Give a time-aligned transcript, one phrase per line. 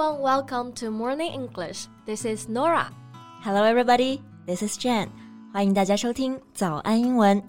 [0.00, 1.86] everyone, welcome to Morning English.
[2.06, 2.90] This is Norah.
[3.42, 4.22] Hello, everybody.
[4.46, 5.10] This is Jen.
[5.52, 7.42] 欢迎大家收听早安英文。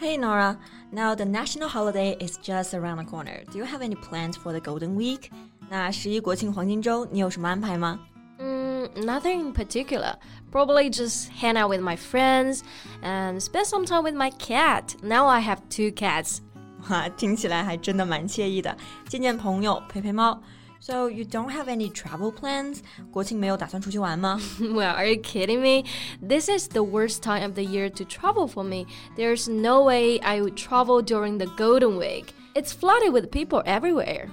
[0.00, 0.56] Hey Norah,
[0.90, 3.44] now the national holiday is just around the corner.
[3.52, 5.30] Do you have any plans for the Golden Week?
[5.68, 8.00] 那十一国庆黄金周，你有什么安排吗？
[8.40, 10.14] 嗯、mm,，nothing in particular.
[10.50, 12.62] Probably just hang out with my friends
[13.02, 14.96] and spend some time with my cat.
[15.00, 16.40] Now I have two cats.
[16.89, 18.75] 哇，听起来还真的蛮惬意的，
[19.07, 20.41] 见见朋友，陪陪猫。
[20.79, 22.79] So you don't have any travel plans?
[23.09, 24.37] 国庆没有打算出去玩吗？
[24.59, 25.87] Well, are you kidding me?
[26.21, 28.85] This is the worst time of the year to travel for me.
[29.15, 32.33] There's no way I would travel during the Golden Week.
[32.53, 34.27] It's flooded with people everywhere.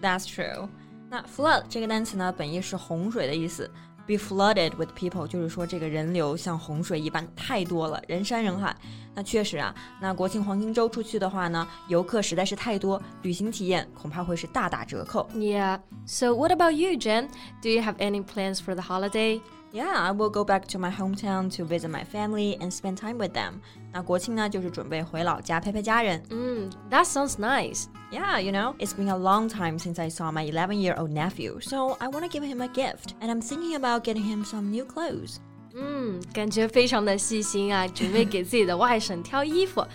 [0.00, 0.68] That's true.
[1.10, 3.68] 那 flood 这个单词呢，本意是洪水的意思。
[4.06, 8.76] be flooded with people，就是说这个人流像洪水一般太多了，人山人海。
[9.14, 15.26] 那确实啊，那国庆黄金周出去的话呢，游客实在是太多，旅行体验恐怕会是大打折扣。
[15.34, 15.80] Yeah.
[16.06, 17.28] So what about you, Jen?
[17.62, 19.40] Do you have any plans for the holiday?
[19.72, 23.16] Yeah, I will go back to my hometown to visit my family and spend time
[23.16, 23.60] with them.
[23.92, 26.22] 那国庆呢，就是准备回老家陪陪家人。
[26.30, 27.86] Mm, that sounds nice.
[28.12, 31.96] Yeah, you know, it's been a long time since I saw my 11-year-old nephew, so
[31.98, 34.84] I want to give him a gift, and I'm thinking about getting him some new
[34.84, 35.40] clothes.
[35.75, 39.85] 嗯，感觉非常的细心啊，准备给自己的外甥挑衣服。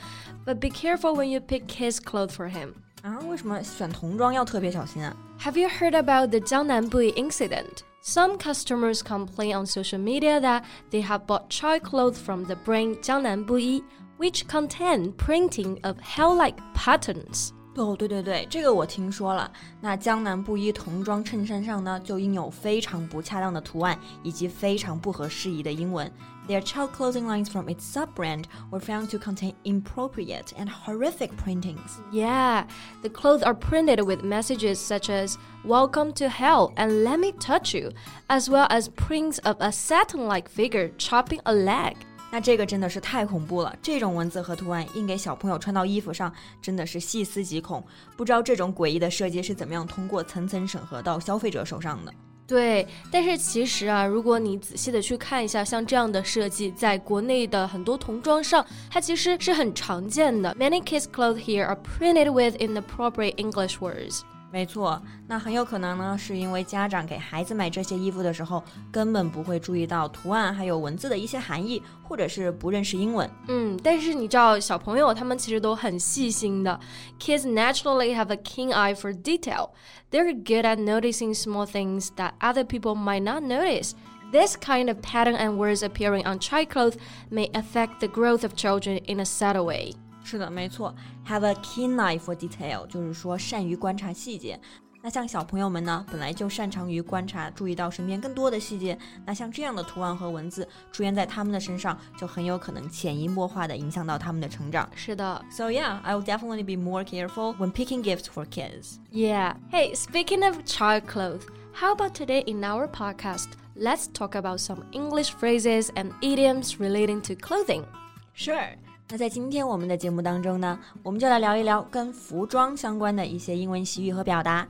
[0.45, 2.75] But be careful when you pick his clothes for him.
[3.03, 7.83] 啊，为什么选童装要特别小心啊？Have you heard about the Jiangnan Buyi incident?
[8.03, 12.99] Some customers complain on social media that they have bought child clothes from the brand
[13.03, 13.83] Jiangnan Buyi,
[14.19, 17.53] which contain printing of hell-like patterns.
[17.83, 19.51] 哦，对对对，这个我听说了。
[19.81, 26.11] 那江南布衣童装衬衫上呢，就印有非常不恰当的图案以及非常不合时宜的英文。
[26.49, 31.99] Their child clothing lines from its sub-brand were found to contain inappropriate and horrific printings.
[32.13, 32.67] Yeah,
[33.03, 35.35] the clothes are printed with messages such as
[35.65, 37.91] "Welcome to hell" and "Let me touch you,"
[38.29, 41.97] as well as prints of a Satan-like figure chopping a leg.
[42.37, 43.75] 那这个真的是太恐怖了！
[43.81, 46.31] 这种文字和图案印给小朋友穿到衣服上，
[46.61, 47.83] 真的是细思极恐。
[48.15, 52.13] 不知道这种诡异的设计是怎么样通过层层审核到消费者手上的。
[52.47, 60.55] 对，但是其实啊，如果你仔细的去看一下，像这样的设计，在国内的很多童装上，它其实是很常见的。
[60.61, 64.21] Many kids' clothes here are printed with inappropriate English words.
[64.54, 68.62] 没错，那很有可能呢，是因为家长给孩子买这些衣服的时候，
[68.92, 73.30] 根本不会注意到图案还有文字的一些含义，或者是不认识英文。
[73.48, 76.78] 嗯，但是你知道，小朋友他们其实都很细心的。
[77.18, 79.70] Kids naturally have a keen eye for detail.
[80.12, 83.94] They're good at noticing small things that other people might not notice.
[84.34, 86.98] This kind of pattern and words appearing on child clothes
[87.30, 89.94] may affect the growth of children in a subtle way.
[90.26, 90.94] 是的，没错，
[91.28, 94.60] have a keen eye for detail，就是说善于观察细节。
[95.04, 98.96] 那像小朋友们呢，本来就擅长于观察，注意到身边更多的细节。
[99.26, 104.88] 那像这样的图案和文字出现在他们的身上，就很有可能潜移默化的影响到他们的成长。
[104.94, 109.00] 是的，So yeah, I will definitely be more careful when picking gifts for kids.
[109.12, 109.56] Yeah.
[109.72, 113.48] Hey, speaking of child clothes, how about today in our podcast?
[113.76, 117.86] Let's talk about some English phrases and idioms relating to clothing.
[118.34, 118.76] Sure.
[119.09, 124.67] 那在今天我们的节目当中呢，我们就来聊一聊跟服装相关的一些英文习语和表达。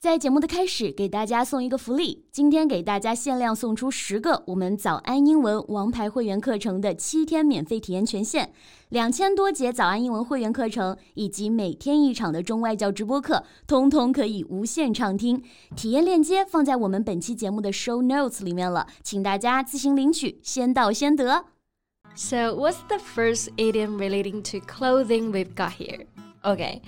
[0.00, 8.52] 在节目的开始，给大家送一个福利，今天给大家限量送出十个我们早安英文王牌会员课程的七天免费体验权限，
[8.90, 15.42] 两千多节早安英文会员课程以及每天一场的中外教直播课，通通可以无限畅听。
[15.74, 21.55] 体验链接放在我们本期节目的 show notes 里面了，请大家自行领取，先到先得。
[22.15, 26.05] So, what's the first idiom relating to clothing we've got here?
[26.43, 26.81] Okay,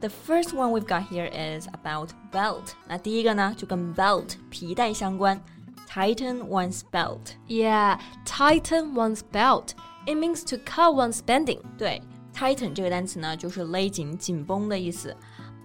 [0.00, 2.74] the first one we've got here is about belt.
[2.88, 5.40] 那第一个呢，就跟 belt 皮带相关。
[5.88, 7.34] Tighten one's belt.
[7.48, 9.74] Yeah, tighten one's belt.
[10.06, 11.60] It means to cut one's bending.
[11.76, 12.00] 对，
[12.34, 15.14] tighten 这个单词呢，就是勒紧、紧绷的意思。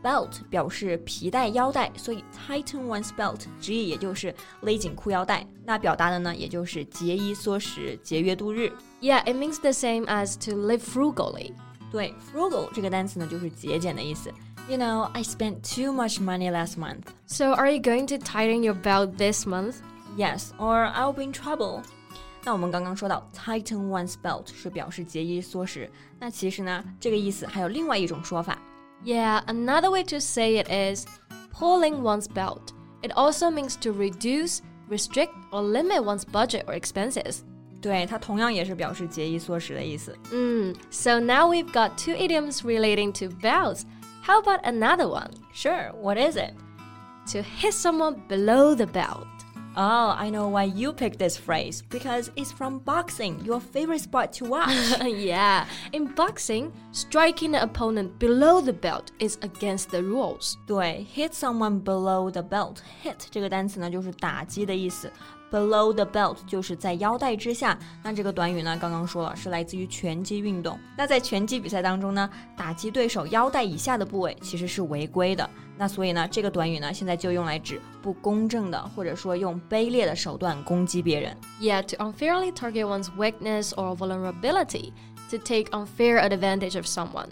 [0.03, 5.45] Belt 表示皮带、腰带，所以 tighten one's belt 直译也就是勒紧裤腰带。
[5.63, 8.71] 那表达的呢，也就是节衣缩食、节约度日。
[9.01, 11.53] Yeah, it means the same as to live frugally.
[11.91, 14.31] 对，frugal 这个单词呢，就是节俭的意思。
[14.67, 17.03] You know, I spent too much money last month.
[17.27, 19.75] So, are you going to tighten your belt this month?
[20.17, 21.81] Yes, or I'll be in trouble.
[22.43, 28.59] 那我们刚刚说到 tighten one's belt 是表示节衣缩食，那其实呢，这个意思还有另外一种说法。
[29.03, 31.05] Yeah, another way to say it is
[31.51, 32.73] pulling one's belt.
[33.03, 37.43] It also means to reduce, restrict, or limit one's budget or expenses.
[37.81, 40.17] 对，它同样也是表示节衣缩食的意思。
[40.31, 43.83] 嗯，So now we've got two idioms relating to belts.
[44.23, 45.29] How about another one?
[45.53, 46.53] Sure, what is it?
[47.31, 49.27] To hit someone below the belt.
[49.77, 54.31] Oh, I know why you picked this phrase because it's from boxing, your favorite sport
[54.39, 54.71] to watch.
[55.01, 60.55] yeah, in boxing, striking an opponent below the belt is against the rules.
[60.65, 62.77] 对，hit someone below the belt.
[63.03, 65.11] Hit 这个单词呢，就是打击的意思。
[65.51, 67.77] Below the belt 就是在腰带之下。
[68.01, 70.79] 那这个短语呢，刚刚说了是来自于拳击运动。
[70.97, 75.49] 那在拳击比赛当中呢，打击对手腰带以下的部位其实是违规的。
[75.79, 81.35] 那所以呢，这个短语呢，现在就用来指不公正的，或者说用卑劣的手段攻击别人。
[81.59, 84.93] Yeah, to unfairly target one's weakness or vulnerability,
[85.31, 87.29] to take unfair advantage of someone.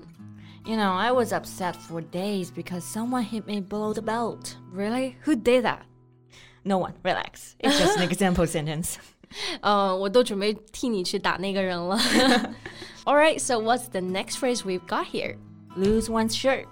[0.66, 4.58] You know, I was upset for days because someone hit me below the belt.
[4.74, 5.18] Really?
[5.26, 5.86] Who did that?
[6.66, 7.56] No one, relax.
[7.60, 8.96] It's just an example sentence.
[9.62, 11.98] 嗯，我都准备替你去打那个人了。
[13.06, 15.38] All right, so what's the next phrase we've got here?
[15.76, 16.68] Lose one's shirt.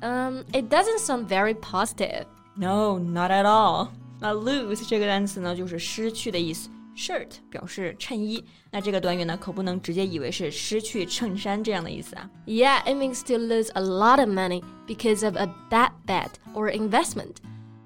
[0.00, 2.26] Um, it doesn't sound very positive.
[2.54, 3.88] No, not at all.
[4.20, 6.68] 那 lose 这个单词呢，就是失去的意思。
[6.94, 12.28] Shirt 表示衬衣，那这个短语呢，可不能直接以为是失去衬衫这样的意思啊。
[12.46, 17.36] Yeah, it means to lose a lot of money because of a bad bet or investment.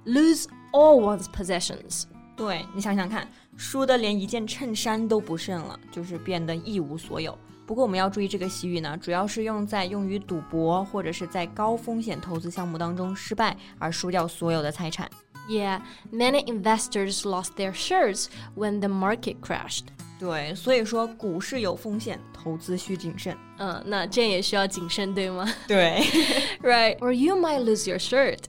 [0.04, 2.04] Lose all one's possessions.
[2.36, 7.38] 对你想想看，输的连一件衬衫都不剩了，就是变得一无所有。
[7.66, 15.10] 不过我们要注意，这个习语呢，主要是用在用于赌博或者是在高风险投资项目当中失败而输掉所有的财产。
[15.48, 15.80] Yeah,
[16.12, 18.26] many investors lost their shares
[18.56, 19.84] when the market crashed.
[20.18, 23.36] 对，所以说股市有风险，投资需谨慎。
[23.58, 25.46] 嗯，那这也需要谨慎，对吗？
[25.68, 26.02] 对，
[26.62, 26.96] right.
[26.98, 28.44] Or you might lose your shirt.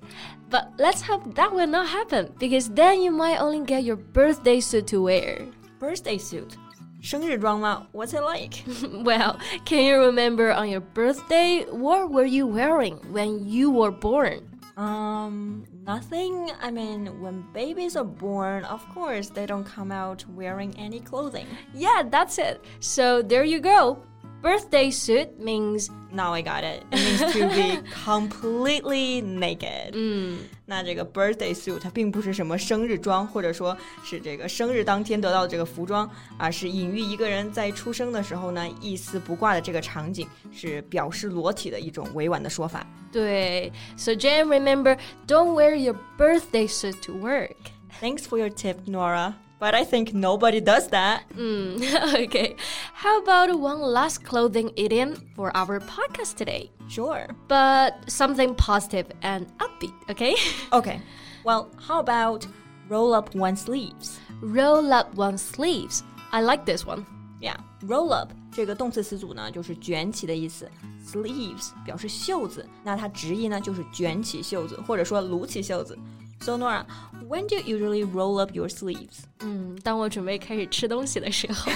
[0.49, 4.61] But let's hope that will not happen because then you might only get your birthday
[4.61, 5.41] suit to wear.
[5.79, 6.53] Birthday suit.
[7.01, 7.87] 生日装吗?
[7.93, 8.63] What's it like?
[9.03, 14.41] well, can you remember on your birthday what were you wearing when you were born?
[14.77, 16.51] Um, nothing.
[16.61, 21.47] I mean, when babies are born, of course, they don't come out wearing any clothing.
[21.73, 22.63] Yeah, that's it.
[22.79, 24.03] So there you go.
[24.43, 26.83] Birthday suit means now I got it.
[26.91, 29.93] It means to be completely naked.
[29.95, 30.37] 嗯，
[30.72, 42.86] 那这个 birthday suit 它并不是什么生日装，或者说是这个生日当天得到的这个服装，而是隐喻一个人在出生的时候呢一丝不挂的这个场景，是表示裸体的一种委婉的说法。
[43.12, 44.96] 对，So Jen, remember,
[45.26, 47.54] don't wear your birthday suit to work.
[48.00, 49.34] Thanks for your tip, Norah.
[49.61, 51.23] But I think nobody does that.
[51.35, 51.81] Mm,
[52.25, 52.55] okay.
[52.93, 56.69] How about one last clothing idiom for our podcast today?
[56.87, 57.27] Sure.
[57.47, 60.35] But something positive and upbeat, okay?
[60.71, 61.01] okay.
[61.43, 62.45] Well, how about
[62.87, 64.19] roll up one's sleeves?
[64.41, 66.03] Roll up one's sleeves.
[66.31, 67.05] I like this one.
[67.41, 70.69] Yeah, roll up 这个动词词组呢，就是卷起的意思。
[71.05, 75.97] Sleeves 表示袖子，那它直译呢就是卷起袖子，或者说撸起袖子。
[76.42, 76.84] so Norah,
[77.28, 78.82] when do you usually roll up your sleeves?
[78.82, 79.22] sleeves？
[79.40, 81.70] 嗯，当我准备开始吃东西的时候，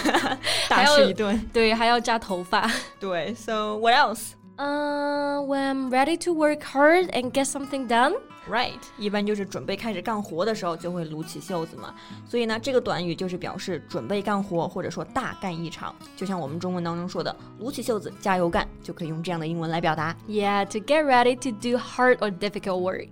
[0.68, 1.38] 大吃一顿。
[1.52, 2.68] 对，还要扎头发。
[2.98, 4.32] 对，So what else?
[4.56, 8.14] Uh, when I'm ready to work hard and get something done。
[8.50, 11.92] Right，一般就是准备开始干活的时候就会撸起袖子嘛，
[12.28, 20.16] 所以呢，这个短语就是表示准备干活或者说大干一场，就像我们中文当中说的“撸起袖子，加油干”，就可以用这样的英文来表达。
[20.28, 23.08] Yeah，to get ready to do hard or difficult work。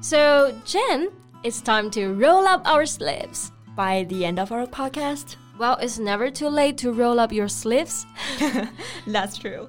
[0.00, 1.08] so, Jen,
[1.42, 3.50] it's time to roll up our sleeves.
[3.76, 7.48] By the end of our podcast, well, it's never too late to roll up your
[7.48, 8.06] sleeves.
[9.06, 9.68] That's true.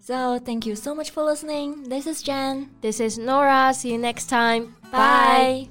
[0.00, 1.88] so thank you so much for listening.
[1.88, 2.68] This is Jen.
[2.82, 3.72] This is Norah.
[3.72, 4.74] See you next time.
[4.92, 5.68] Bye.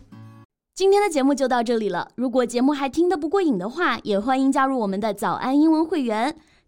[0.73, 2.09] 今天的节目就到这里了。
[2.15, 6.35] 如果节目还听得不过瘾的话，也欢迎加入我们的早安英文会员。